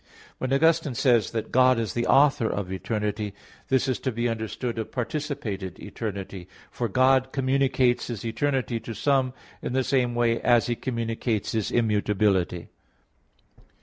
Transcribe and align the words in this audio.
When 0.39 0.51
Augustine 0.51 0.95
says 0.95 1.29
that 1.29 1.51
"God 1.51 1.77
is 1.77 1.93
the 1.93 2.07
author 2.07 2.49
of 2.49 2.71
eternity," 2.71 3.35
this 3.67 3.87
is 3.87 3.99
to 3.99 4.11
be 4.11 4.27
understood 4.27 4.79
of 4.79 4.91
participated 4.91 5.77
eternity. 5.79 6.47
For 6.71 6.87
God 6.89 7.31
communicates 7.31 8.07
His 8.07 8.25
eternity 8.25 8.79
to 8.79 8.95
some 8.95 9.33
in 9.61 9.73
the 9.73 9.83
same 9.83 10.15
way 10.15 10.41
as 10.41 10.65
He 10.65 10.75
communicates 10.75 11.51
His 11.51 11.69
immutability. 11.69 12.69